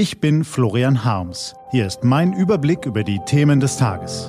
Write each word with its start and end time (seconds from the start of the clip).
Ich 0.00 0.18
bin 0.18 0.44
Florian 0.44 1.04
Harms. 1.04 1.54
Hier 1.72 1.86
ist 1.86 2.04
mein 2.04 2.32
Überblick 2.32 2.86
über 2.86 3.04
die 3.04 3.20
Themen 3.26 3.60
des 3.60 3.76
Tages. 3.76 4.28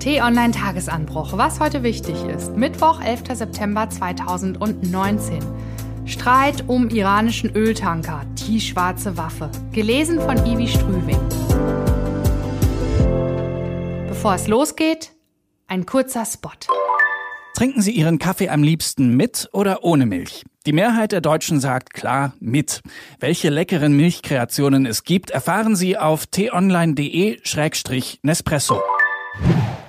T-Online 0.00 0.50
Tagesanbruch, 0.50 1.38
was 1.38 1.60
heute 1.60 1.84
wichtig 1.84 2.16
ist. 2.24 2.56
Mittwoch, 2.56 3.00
11. 3.00 3.22
September 3.34 3.88
2019. 3.88 5.38
Streit 6.06 6.64
um 6.66 6.88
iranischen 6.88 7.54
Öltanker, 7.54 8.22
die 8.48 8.60
schwarze 8.60 9.16
Waffe. 9.16 9.48
Gelesen 9.70 10.20
von 10.20 10.38
Ivi 10.44 10.66
Strüving. 10.66 11.20
Bevor 14.08 14.34
es 14.34 14.48
losgeht, 14.48 15.12
ein 15.68 15.86
kurzer 15.86 16.24
Spot. 16.24 16.50
Trinken 17.54 17.82
Sie 17.82 17.92
Ihren 17.92 18.18
Kaffee 18.18 18.48
am 18.48 18.64
liebsten 18.64 19.16
mit 19.16 19.48
oder 19.52 19.84
ohne 19.84 20.06
Milch? 20.06 20.44
Die 20.66 20.72
Mehrheit 20.72 21.12
der 21.12 21.20
Deutschen 21.20 21.60
sagt 21.60 21.94
klar 21.94 22.34
mit. 22.40 22.80
Welche 23.20 23.48
leckeren 23.48 23.96
Milchkreationen 23.96 24.86
es 24.86 25.04
gibt, 25.04 25.30
erfahren 25.30 25.76
Sie 25.76 25.96
auf 25.96 26.26
t-online.de-nespresso. 26.26 28.82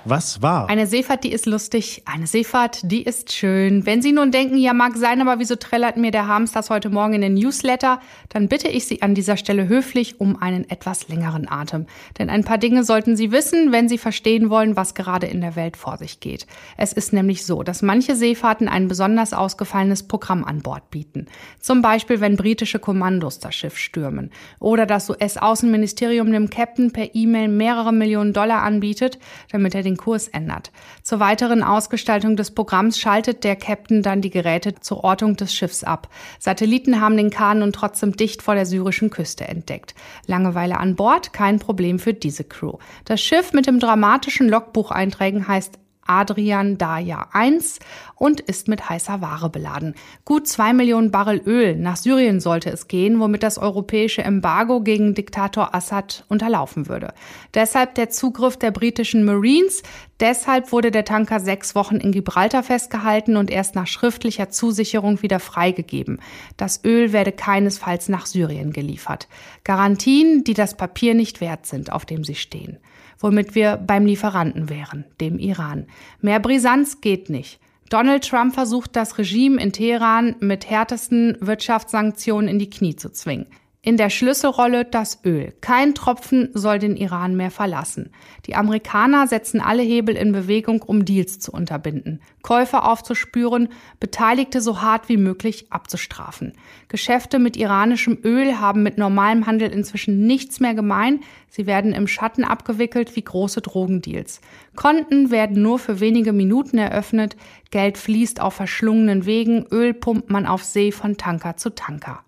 Was 0.08 0.40
war? 0.40 0.68
Eine 0.68 0.86
Seefahrt, 0.86 1.24
die 1.24 1.32
ist 1.32 1.46
lustig. 1.46 2.02
Eine 2.04 2.28
Seefahrt, 2.28 2.78
die 2.84 3.02
ist 3.02 3.32
schön. 3.32 3.86
Wenn 3.86 4.02
Sie 4.02 4.12
nun 4.12 4.30
denken, 4.30 4.56
ja 4.56 4.72
mag 4.72 4.96
sein, 4.96 5.20
aber 5.20 5.40
wieso 5.40 5.56
trällert 5.56 5.96
mir 5.96 6.12
der 6.12 6.28
Harms 6.28 6.52
das 6.52 6.70
heute 6.70 6.90
Morgen 6.90 7.14
in 7.14 7.22
den 7.22 7.34
Newsletter, 7.34 8.00
dann 8.28 8.46
bitte 8.46 8.68
ich 8.68 8.86
Sie 8.86 9.02
an 9.02 9.16
dieser 9.16 9.36
Stelle 9.36 9.66
höflich 9.66 10.20
um 10.20 10.40
einen 10.40 10.70
etwas 10.70 11.08
längeren 11.08 11.50
Atem. 11.50 11.86
Denn 12.20 12.30
ein 12.30 12.44
paar 12.44 12.58
Dinge 12.58 12.84
sollten 12.84 13.16
Sie 13.16 13.32
wissen, 13.32 13.72
wenn 13.72 13.88
Sie 13.88 13.98
verstehen 13.98 14.48
wollen, 14.48 14.76
was 14.76 14.94
gerade 14.94 15.26
in 15.26 15.40
der 15.40 15.56
Welt 15.56 15.76
vor 15.76 15.98
sich 15.98 16.20
geht. 16.20 16.46
Es 16.76 16.92
ist 16.92 17.12
nämlich 17.12 17.44
so, 17.44 17.64
dass 17.64 17.82
manche 17.82 18.14
Seefahrten 18.14 18.68
ein 18.68 18.86
besonders 18.86 19.32
ausgefallenes 19.32 20.04
Programm 20.04 20.44
an 20.44 20.60
Bord 20.60 20.88
bieten. 20.90 21.26
Zum 21.58 21.82
Beispiel, 21.82 22.20
wenn 22.20 22.36
britische 22.36 22.78
Kommandos 22.78 23.40
das 23.40 23.56
Schiff 23.56 23.76
stürmen. 23.76 24.30
Oder 24.60 24.86
das 24.86 25.10
US-Außenministerium 25.10 26.30
dem 26.30 26.48
Captain 26.48 26.92
per 26.92 27.12
E-Mail 27.16 27.48
mehrere 27.48 27.92
Millionen 27.92 28.32
Dollar 28.32 28.62
anbietet, 28.62 29.18
damit 29.50 29.74
er 29.74 29.82
den 29.82 29.96
Kurs 29.96 30.28
ändert. 30.28 30.70
Zur 31.02 31.20
weiteren 31.20 31.62
Ausgestaltung 31.62 32.36
des 32.36 32.50
Programms 32.50 32.98
schaltet 32.98 33.44
der 33.44 33.56
Captain 33.56 34.02
dann 34.02 34.20
die 34.20 34.30
Geräte 34.30 34.74
zur 34.80 35.04
Ortung 35.04 35.36
des 35.36 35.54
Schiffs 35.54 35.84
ab. 35.84 36.08
Satelliten 36.38 37.00
haben 37.00 37.16
den 37.16 37.30
Kahn 37.30 37.60
nun 37.60 37.72
trotzdem 37.72 38.16
dicht 38.16 38.42
vor 38.42 38.54
der 38.54 38.66
syrischen 38.66 39.10
Küste 39.10 39.48
entdeckt. 39.48 39.94
Langeweile 40.26 40.78
an 40.78 40.96
Bord, 40.96 41.32
kein 41.32 41.58
Problem 41.58 41.98
für 41.98 42.14
diese 42.14 42.44
Crew. 42.44 42.74
Das 43.04 43.20
Schiff 43.20 43.52
mit 43.52 43.66
dem 43.66 43.80
dramatischen 43.80 44.48
Logbucheinträgen 44.48 45.48
heißt 45.48 45.78
Adrian 46.06 46.78
Daya 46.78 47.28
1 47.32 47.78
und 48.14 48.40
ist 48.40 48.68
mit 48.68 48.88
heißer 48.88 49.20
Ware 49.20 49.50
beladen. 49.50 49.94
Gut 50.24 50.48
zwei 50.48 50.72
Millionen 50.72 51.10
Barrel 51.10 51.42
Öl 51.46 51.76
nach 51.76 51.96
Syrien 51.96 52.40
sollte 52.40 52.70
es 52.70 52.88
gehen, 52.88 53.20
womit 53.20 53.42
das 53.42 53.58
europäische 53.58 54.22
Embargo 54.22 54.80
gegen 54.80 55.14
Diktator 55.14 55.74
Assad 55.74 56.24
unterlaufen 56.28 56.88
würde. 56.88 57.12
Deshalb 57.54 57.94
der 57.94 58.10
Zugriff 58.10 58.56
der 58.56 58.70
britischen 58.70 59.24
Marines. 59.24 59.82
Deshalb 60.18 60.72
wurde 60.72 60.90
der 60.90 61.04
Tanker 61.04 61.40
sechs 61.40 61.74
Wochen 61.74 61.96
in 61.96 62.10
Gibraltar 62.10 62.62
festgehalten 62.62 63.36
und 63.36 63.50
erst 63.50 63.74
nach 63.74 63.86
schriftlicher 63.86 64.48
Zusicherung 64.48 65.20
wieder 65.20 65.40
freigegeben. 65.40 66.20
Das 66.56 66.82
Öl 66.84 67.12
werde 67.12 67.32
keinesfalls 67.32 68.08
nach 68.08 68.24
Syrien 68.24 68.72
geliefert. 68.72 69.28
Garantien, 69.62 70.42
die 70.42 70.54
das 70.54 70.76
Papier 70.76 71.14
nicht 71.14 71.42
wert 71.42 71.66
sind, 71.66 71.92
auf 71.92 72.06
dem 72.06 72.24
sie 72.24 72.34
stehen 72.34 72.78
womit 73.18 73.54
wir 73.54 73.76
beim 73.76 74.06
Lieferanten 74.06 74.68
wären, 74.68 75.04
dem 75.20 75.38
Iran. 75.38 75.86
Mehr 76.20 76.40
Brisanz 76.40 77.00
geht 77.00 77.30
nicht. 77.30 77.60
Donald 77.88 78.28
Trump 78.28 78.54
versucht, 78.54 78.96
das 78.96 79.16
Regime 79.18 79.62
in 79.62 79.72
Teheran 79.72 80.36
mit 80.40 80.68
härtesten 80.68 81.36
Wirtschaftssanktionen 81.40 82.48
in 82.48 82.58
die 82.58 82.70
Knie 82.70 82.96
zu 82.96 83.10
zwingen. 83.10 83.46
In 83.88 83.96
der 83.96 84.10
Schlüsselrolle 84.10 84.84
das 84.84 85.20
Öl. 85.24 85.54
Kein 85.60 85.94
Tropfen 85.94 86.50
soll 86.54 86.80
den 86.80 86.96
Iran 86.96 87.36
mehr 87.36 87.52
verlassen. 87.52 88.10
Die 88.46 88.56
Amerikaner 88.56 89.28
setzen 89.28 89.60
alle 89.60 89.84
Hebel 89.84 90.16
in 90.16 90.32
Bewegung, 90.32 90.82
um 90.82 91.04
Deals 91.04 91.38
zu 91.38 91.52
unterbinden, 91.52 92.20
Käufer 92.42 92.90
aufzuspüren, 92.90 93.68
Beteiligte 94.00 94.60
so 94.60 94.82
hart 94.82 95.08
wie 95.08 95.16
möglich 95.16 95.66
abzustrafen. 95.70 96.54
Geschäfte 96.88 97.38
mit 97.38 97.56
iranischem 97.56 98.18
Öl 98.24 98.58
haben 98.58 98.82
mit 98.82 98.98
normalem 98.98 99.46
Handel 99.46 99.70
inzwischen 99.70 100.26
nichts 100.26 100.58
mehr 100.58 100.74
gemein. 100.74 101.20
Sie 101.48 101.68
werden 101.68 101.92
im 101.92 102.08
Schatten 102.08 102.42
abgewickelt 102.42 103.14
wie 103.14 103.22
große 103.22 103.60
Drogendeals. 103.60 104.40
Konten 104.74 105.30
werden 105.30 105.62
nur 105.62 105.78
für 105.78 106.00
wenige 106.00 106.32
Minuten 106.32 106.78
eröffnet, 106.78 107.36
Geld 107.70 107.98
fließt 107.98 108.40
auf 108.40 108.54
verschlungenen 108.54 109.26
Wegen, 109.26 109.64
Öl 109.70 109.94
pumpt 109.94 110.28
man 110.28 110.44
auf 110.44 110.64
See 110.64 110.90
von 110.90 111.16
Tanker 111.16 111.56
zu 111.56 111.70
Tanker. 111.70 112.24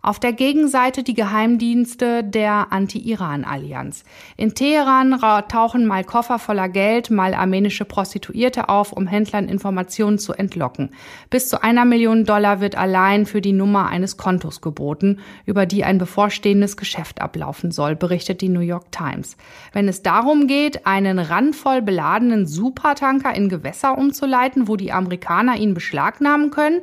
Auf 0.00 0.20
der 0.20 0.32
Gegenseite 0.32 1.02
die 1.02 1.14
Geheimdienste 1.14 2.22
der 2.22 2.72
Anti-Iran-Allianz. 2.72 4.04
In 4.36 4.54
Teheran 4.54 5.18
tauchen 5.48 5.86
mal 5.86 6.04
Koffer 6.04 6.38
voller 6.38 6.68
Geld, 6.68 7.10
mal 7.10 7.34
armenische 7.34 7.84
Prostituierte 7.84 8.68
auf, 8.68 8.92
um 8.92 9.08
Händlern 9.08 9.48
Informationen 9.48 10.20
zu 10.20 10.34
entlocken. 10.34 10.90
Bis 11.30 11.48
zu 11.48 11.64
einer 11.64 11.84
Million 11.84 12.24
Dollar 12.24 12.60
wird 12.60 12.78
allein 12.78 13.26
für 13.26 13.40
die 13.40 13.52
Nummer 13.52 13.88
eines 13.88 14.16
Kontos 14.16 14.60
geboten, 14.60 15.18
über 15.46 15.66
die 15.66 15.82
ein 15.82 15.98
bevorstehendes 15.98 16.76
Geschäft 16.76 17.20
ablaufen 17.20 17.72
soll, 17.72 17.96
berichtet 17.96 18.40
die 18.40 18.50
New 18.50 18.60
York 18.60 18.92
Times. 18.92 19.36
Wenn 19.72 19.88
es 19.88 20.02
darum 20.02 20.46
geht, 20.46 20.86
einen 20.86 21.18
randvoll 21.18 21.82
beladenen 21.82 22.46
Supertanker 22.46 23.34
in 23.34 23.48
Gewässer 23.48 23.98
umzuleiten, 23.98 24.68
wo 24.68 24.76
die 24.76 24.92
Amerikaner 24.92 25.56
ihn 25.56 25.74
beschlagnahmen 25.74 26.52
können, 26.52 26.82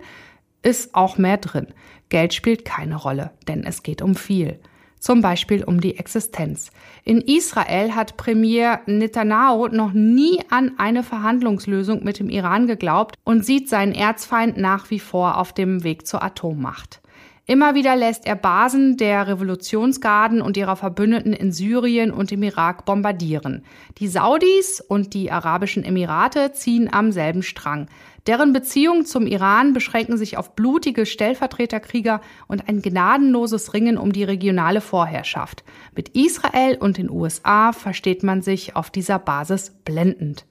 ist 0.65 0.95
auch 0.95 1.19
mehr 1.19 1.37
drin. 1.37 1.67
Geld 2.15 2.33
spielt 2.33 2.63
keine 2.63 2.95
Rolle, 2.95 3.31
denn 3.45 3.65
es 3.65 3.83
geht 3.83 4.01
um 4.01 4.15
viel. 4.15 4.61
Zum 5.01 5.19
Beispiel 5.19 5.65
um 5.65 5.81
die 5.81 5.97
Existenz. 5.97 6.71
In 7.03 7.19
Israel 7.19 7.93
hat 7.93 8.15
Premier 8.15 8.79
Netanyahu 8.85 9.67
noch 9.67 9.91
nie 9.91 10.39
an 10.49 10.71
eine 10.77 11.03
Verhandlungslösung 11.03 12.05
mit 12.05 12.19
dem 12.19 12.29
Iran 12.29 12.67
geglaubt 12.67 13.17
und 13.25 13.45
sieht 13.45 13.67
seinen 13.67 13.91
Erzfeind 13.91 14.55
nach 14.55 14.89
wie 14.91 14.99
vor 14.99 15.37
auf 15.37 15.51
dem 15.51 15.83
Weg 15.83 16.07
zur 16.07 16.23
Atommacht. 16.23 17.01
Immer 17.47 17.75
wieder 17.75 17.95
lässt 17.95 18.25
er 18.25 18.35
Basen 18.35 18.97
der 18.97 19.27
Revolutionsgarden 19.27 20.41
und 20.41 20.57
ihrer 20.57 20.75
Verbündeten 20.75 21.31
in 21.31 21.51
Syrien 21.51 22.09
und 22.09 22.31
im 22.31 22.41
Irak 22.41 22.85
bombardieren. 22.85 23.63
Die 23.99 24.07
Saudis 24.07 24.81
und 24.81 25.13
die 25.13 25.31
Arabischen 25.31 25.83
Emirate 25.83 26.53
ziehen 26.53 26.91
am 26.91 27.11
selben 27.11 27.43
Strang. 27.43 27.87
Deren 28.25 28.51
Beziehungen 28.51 29.05
zum 29.05 29.27
Iran 29.27 29.73
beschränken 29.73 30.17
sich 30.17 30.37
auf 30.37 30.55
blutige 30.55 31.05
Stellvertreterkrieger 31.05 32.19
und 32.47 32.67
ein 32.67 32.81
gnadenloses 32.81 33.75
Ringen 33.75 33.99
um 33.99 34.11
die 34.11 34.23
regionale 34.23 34.81
Vorherrschaft. 34.81 35.63
Mit 35.95 36.09
Israel 36.09 36.77
und 36.79 36.97
den 36.97 37.11
USA 37.11 37.73
versteht 37.73 38.23
man 38.23 38.41
sich 38.41 38.75
auf 38.75 38.89
dieser 38.89 39.19
Basis 39.19 39.69
blendend. 39.85 40.47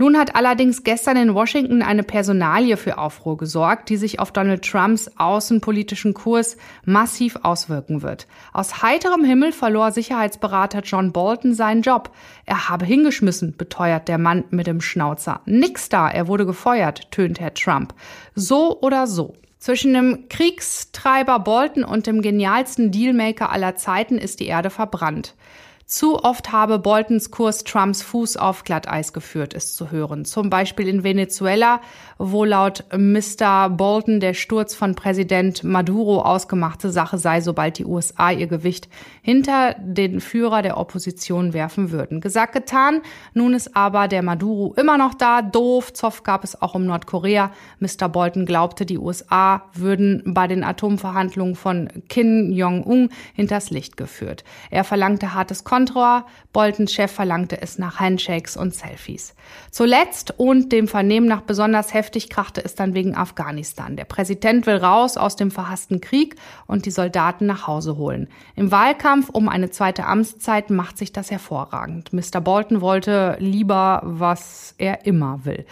Nun 0.00 0.16
hat 0.16 0.34
allerdings 0.34 0.82
gestern 0.82 1.18
in 1.18 1.34
Washington 1.34 1.82
eine 1.82 2.02
Personalie 2.02 2.78
für 2.78 2.96
Aufruhr 2.96 3.36
gesorgt, 3.36 3.90
die 3.90 3.98
sich 3.98 4.18
auf 4.18 4.32
Donald 4.32 4.64
Trumps 4.64 5.10
außenpolitischen 5.18 6.14
Kurs 6.14 6.56
massiv 6.86 7.36
auswirken 7.42 8.00
wird. 8.00 8.26
Aus 8.54 8.80
heiterem 8.80 9.24
Himmel 9.24 9.52
verlor 9.52 9.92
Sicherheitsberater 9.92 10.80
John 10.80 11.12
Bolton 11.12 11.52
seinen 11.52 11.82
Job. 11.82 12.12
Er 12.46 12.70
habe 12.70 12.86
hingeschmissen, 12.86 13.58
beteuert 13.58 14.08
der 14.08 14.16
Mann 14.16 14.44
mit 14.48 14.66
dem 14.66 14.80
Schnauzer. 14.80 15.42
Nix 15.44 15.90
da, 15.90 16.08
er 16.08 16.28
wurde 16.28 16.46
gefeuert, 16.46 17.10
tönt 17.10 17.38
Herr 17.38 17.52
Trump. 17.52 17.92
So 18.34 18.80
oder 18.80 19.06
so. 19.06 19.34
Zwischen 19.58 19.92
dem 19.92 20.30
Kriegstreiber 20.30 21.40
Bolton 21.40 21.84
und 21.84 22.06
dem 22.06 22.22
genialsten 22.22 22.90
Dealmaker 22.90 23.52
aller 23.52 23.76
Zeiten 23.76 24.16
ist 24.16 24.40
die 24.40 24.46
Erde 24.46 24.70
verbrannt. 24.70 25.34
Zu 25.90 26.22
oft 26.22 26.52
habe 26.52 26.78
Boltons 26.78 27.32
Kurs 27.32 27.64
Trumps 27.64 28.00
Fuß 28.00 28.36
auf 28.36 28.62
Glatteis 28.62 29.12
geführt, 29.12 29.54
ist 29.54 29.74
zu 29.74 29.90
hören. 29.90 30.24
Zum 30.24 30.48
Beispiel 30.48 30.86
in 30.86 31.02
Venezuela, 31.02 31.80
wo 32.16 32.44
laut 32.44 32.84
Mr. 32.96 33.68
Bolton 33.70 34.20
der 34.20 34.34
Sturz 34.34 34.76
von 34.76 34.94
Präsident 34.94 35.64
Maduro 35.64 36.22
ausgemachte 36.22 36.92
Sache 36.92 37.18
sei, 37.18 37.40
sobald 37.40 37.78
die 37.78 37.86
USA 37.86 38.30
ihr 38.30 38.46
Gewicht 38.46 38.88
hinter 39.20 39.74
den 39.80 40.20
Führer 40.20 40.62
der 40.62 40.78
Opposition 40.78 41.54
werfen 41.54 41.90
würden. 41.90 42.20
Gesagt, 42.20 42.52
getan. 42.52 43.00
Nun 43.34 43.52
ist 43.52 43.74
aber 43.74 44.06
der 44.06 44.22
Maduro 44.22 44.72
immer 44.74 44.96
noch 44.96 45.14
da. 45.14 45.42
Doof. 45.42 45.92
Zoff 45.92 46.22
gab 46.22 46.44
es 46.44 46.62
auch 46.62 46.76
um 46.76 46.86
Nordkorea. 46.86 47.50
Mr. 47.80 48.08
Bolton 48.08 48.46
glaubte, 48.46 48.86
die 48.86 48.98
USA 48.98 49.64
würden 49.74 50.22
bei 50.24 50.46
den 50.46 50.62
Atomverhandlungen 50.62 51.56
von 51.56 51.88
Kim 52.08 52.52
Jong-un 52.52 53.08
hinters 53.34 53.70
Licht 53.70 53.96
geführt. 53.96 54.44
Er 54.70 54.84
verlangte 54.84 55.34
hartes 55.34 55.64
Kon 55.64 55.79
Kontra. 55.80 56.26
Boltons 56.52 56.92
Chef 56.92 57.10
verlangte 57.10 57.62
es 57.62 57.78
nach 57.78 58.00
Handshakes 58.00 58.54
und 58.54 58.74
Selfies. 58.74 59.34
Zuletzt 59.70 60.34
und 60.36 60.72
dem 60.72 60.88
Vernehmen 60.88 61.26
nach 61.26 61.40
besonders 61.40 61.94
heftig 61.94 62.28
krachte 62.28 62.62
es 62.62 62.74
dann 62.74 62.92
wegen 62.92 63.14
Afghanistan. 63.14 63.96
Der 63.96 64.04
Präsident 64.04 64.66
will 64.66 64.76
raus 64.76 65.16
aus 65.16 65.36
dem 65.36 65.50
verhassten 65.50 66.02
Krieg 66.02 66.36
und 66.66 66.84
die 66.84 66.90
Soldaten 66.90 67.46
nach 67.46 67.66
Hause 67.66 67.96
holen. 67.96 68.28
Im 68.56 68.70
Wahlkampf 68.70 69.30
um 69.30 69.48
eine 69.48 69.70
zweite 69.70 70.04
Amtszeit 70.04 70.68
macht 70.68 70.98
sich 70.98 71.12
das 71.12 71.30
hervorragend. 71.30 72.12
Mr. 72.12 72.42
Bolton 72.42 72.82
wollte 72.82 73.36
lieber, 73.38 74.02
was 74.04 74.74
er 74.76 75.06
immer 75.06 75.46
will. 75.46 75.64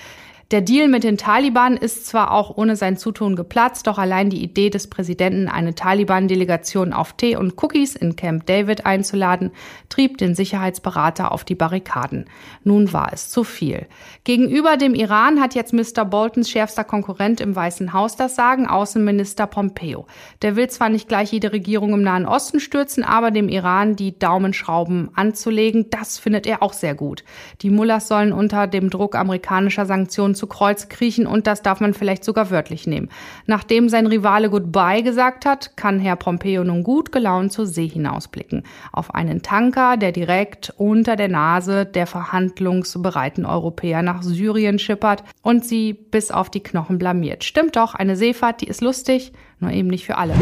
Der 0.51 0.63
Deal 0.63 0.89
mit 0.89 1.05
den 1.05 1.19
Taliban 1.19 1.77
ist 1.77 2.07
zwar 2.07 2.31
auch 2.31 2.57
ohne 2.57 2.75
sein 2.75 2.97
Zutun 2.97 3.37
geplatzt, 3.37 3.87
doch 3.87 3.99
allein 3.99 4.31
die 4.31 4.43
Idee 4.43 4.71
des 4.71 4.87
Präsidenten, 4.87 5.47
eine 5.47 5.75
Taliban-Delegation 5.75 6.95
auf 6.95 7.13
Tee 7.13 7.37
und 7.37 7.63
Cookies 7.63 7.95
in 7.95 8.17
Camp 8.17 8.47
David 8.47 8.87
einzuladen, 8.87 9.51
trieb 9.91 10.17
den 10.17 10.35
Sicherheitsberater 10.35 11.33
auf 11.33 11.45
die 11.45 11.55
Barrikaden. 11.55 12.31
Nun 12.65 12.95
war 12.95 13.13
es 13.13 13.29
zu 13.29 13.45
viel. 13.45 13.89
Gegenüber 14.25 14.79
dem 14.79 14.95
Iran 14.95 15.39
hat 15.39 15.55
jetzt 15.55 15.75
Mr. 15.75 16.07
Boltons 16.07 16.49
schärfster 16.49 16.85
Konkurrent 16.85 17.43
im 17.43 17.55
Weißen 17.55 17.93
Haus 17.93 18.17
das 18.17 18.35
Sagen, 18.35 18.67
Außenminister 18.67 19.47
Pompeo. 19.47 20.07
Der 20.41 20.57
will 20.57 20.71
zwar 20.71 20.89
nicht 20.89 21.09
gleich 21.09 21.31
jede 21.31 21.53
Regierung 21.53 21.93
im 21.93 22.01
Nahen 22.01 22.25
Osten 22.25 22.61
stürzen, 22.61 23.05
aber 23.05 23.31
dem 23.31 23.51
Iran 23.51 23.97
die 23.97 24.19
Daumenschrauben 24.19 25.11
anzulegen, 25.15 25.91
das 25.91 26.19
findet 26.19 26.47
er 26.47 26.63
auch 26.63 26.73
sehr 26.73 26.95
gut. 26.95 27.23
Die 27.61 27.69
Mullahs 27.69 28.09
sollen 28.09 28.33
unter 28.33 28.67
dem 28.67 28.89
Druck 28.89 29.15
amerikanischer 29.15 29.85
Sanktionen 29.85 30.38
zu 30.39 30.47
Kreuz 30.47 30.89
kriechen 30.89 31.27
und 31.27 31.47
das 31.47 31.61
darf 31.61 31.81
man 31.81 31.93
vielleicht 31.93 32.25
sogar 32.25 32.51
wörtlich 32.51 32.87
nehmen. 32.87 33.11
Nachdem 33.47 33.91
sein 33.91 34.07
Rivale 34.07 34.49
Goodbye 34.49 35.03
gesagt 35.03 35.45
hat, 35.45 35.77
kann 35.77 36.01
Herr 36.01 36.17
Pompeo 36.17 36.65
nun 36.65 36.83
gut 36.83 37.13
gelaunt 37.13 37.53
zur 37.53 37.67
See 37.67 37.89
hinausblicken. 37.89 38.63
Auf 38.93 39.15
einen 39.15 39.43
Tanker, 39.43 39.97
der 39.97 40.13
direkt 40.13 40.73
unter 40.79 41.17
der 41.17 41.29
Nase 41.29 41.85
der 41.85 42.07
verhandlungsbereiten 42.07 43.45
Europäer 43.45 44.03
nach 44.03 44.23
Syrien 44.23 44.79
schippert 44.79 45.25
und 45.43 45.65
sie 45.65 45.93
bis 45.93 46.31
auf 46.31 46.49
die 46.49 46.63
Knochen 46.63 46.99
blamiert. 46.99 47.45
Stimmt 47.45 47.77
doch, 47.77 47.95
eine 47.95 48.17
Seefahrt, 48.17 48.63
die 48.63 48.69
ist 48.69 48.81
lustig, 48.81 49.33
nur 49.61 49.73
eben 49.73 49.89
nicht 49.89 50.07
für 50.07 50.17
alle. 50.17 50.35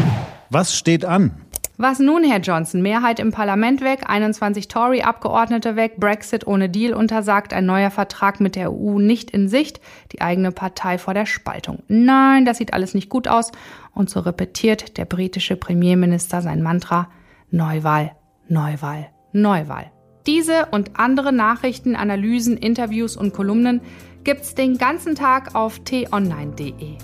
Was 0.49 0.75
steht 0.75 1.03
an? 1.03 1.31
Was 1.79 1.99
nun, 1.99 2.23
Herr 2.23 2.39
Johnson? 2.39 2.81
Mehrheit 2.81 3.19
im 3.19 3.31
Parlament 3.31 3.81
weg, 3.81 4.01
21 4.07 4.67
Tory-Abgeordnete 4.67 5.75
weg, 5.75 5.97
Brexit 5.97 6.47
ohne 6.47 6.69
Deal 6.69 6.95
untersagt, 6.95 7.53
ein 7.53 7.67
neuer 7.67 7.91
Vertrag 7.91 8.39
mit 8.39 8.55
der 8.55 8.73
EU 8.73 8.97
nicht 8.97 9.29
in 9.29 9.47
Sicht, 9.47 9.79
die 10.11 10.21
eigene 10.21 10.51
Partei 10.51 10.97
vor 10.97 11.13
der 11.13 11.27
Spaltung. 11.27 11.83
Nein, 11.87 12.45
das 12.45 12.57
sieht 12.57 12.73
alles 12.73 12.95
nicht 12.95 13.09
gut 13.09 13.27
aus. 13.27 13.51
Und 13.93 14.09
so 14.09 14.21
repetiert 14.21 14.97
der 14.97 15.05
britische 15.05 15.55
Premierminister 15.55 16.41
sein 16.41 16.63
Mantra 16.63 17.09
Neuwahl, 17.51 18.13
Neuwahl, 18.47 19.09
Neuwahl. 19.31 19.91
Diese 20.25 20.65
und 20.71 20.99
andere 20.99 21.31
Nachrichten, 21.31 21.95
Analysen, 21.95 22.57
Interviews 22.57 23.15
und 23.15 23.33
Kolumnen 23.33 23.81
gibt's 24.23 24.55
den 24.55 24.79
ganzen 24.79 25.13
Tag 25.13 25.53
auf 25.53 25.79
t-online.de. 25.83 26.97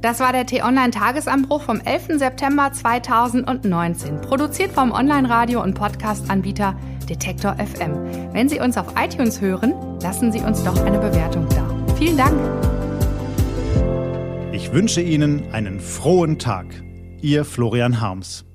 Das 0.00 0.20
war 0.20 0.32
der 0.32 0.46
T-Online-Tagesanbruch 0.46 1.62
vom 1.62 1.80
11. 1.80 2.18
September 2.18 2.72
2019, 2.72 4.20
produziert 4.20 4.70
vom 4.70 4.92
Online-Radio- 4.92 5.60
und 5.60 5.74
Podcast-Anbieter 5.74 6.76
Detektor 7.08 7.56
FM. 7.56 8.32
Wenn 8.32 8.48
Sie 8.48 8.60
uns 8.60 8.76
auf 8.76 8.94
iTunes 8.96 9.40
hören, 9.40 9.74
lassen 10.00 10.30
Sie 10.30 10.38
uns 10.38 10.62
doch 10.62 10.80
eine 10.84 11.00
Bewertung 11.00 11.48
da. 11.48 11.94
Vielen 11.96 12.16
Dank. 12.16 12.38
Ich 14.52 14.72
wünsche 14.72 15.00
Ihnen 15.00 15.52
einen 15.52 15.80
frohen 15.80 16.38
Tag. 16.38 16.66
Ihr 17.20 17.44
Florian 17.44 18.00
Harms. 18.00 18.47